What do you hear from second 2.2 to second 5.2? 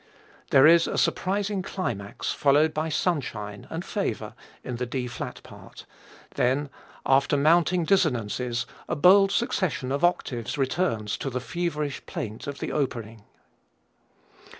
followed by sunshine and favor in the D